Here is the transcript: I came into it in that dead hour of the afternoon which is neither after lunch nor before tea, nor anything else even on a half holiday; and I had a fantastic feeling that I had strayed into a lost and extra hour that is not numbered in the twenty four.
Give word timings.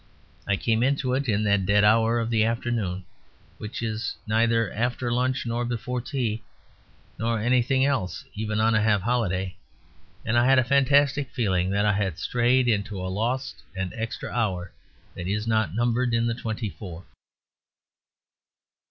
I 0.47 0.55
came 0.57 0.81
into 0.81 1.13
it 1.13 1.29
in 1.29 1.43
that 1.43 1.67
dead 1.67 1.83
hour 1.83 2.19
of 2.19 2.31
the 2.31 2.43
afternoon 2.43 3.05
which 3.59 3.83
is 3.83 4.15
neither 4.25 4.73
after 4.73 5.11
lunch 5.13 5.45
nor 5.45 5.63
before 5.63 6.01
tea, 6.01 6.41
nor 7.19 7.37
anything 7.39 7.85
else 7.85 8.25
even 8.33 8.59
on 8.59 8.73
a 8.73 8.81
half 8.81 9.01
holiday; 9.03 9.57
and 10.25 10.39
I 10.39 10.47
had 10.47 10.57
a 10.57 10.63
fantastic 10.63 11.29
feeling 11.29 11.69
that 11.69 11.85
I 11.85 11.93
had 11.93 12.17
strayed 12.17 12.67
into 12.67 12.99
a 12.99 13.13
lost 13.13 13.61
and 13.75 13.93
extra 13.95 14.31
hour 14.31 14.73
that 15.13 15.27
is 15.27 15.45
not 15.45 15.75
numbered 15.75 16.15
in 16.15 16.25
the 16.25 16.33
twenty 16.33 16.71
four. 16.71 17.03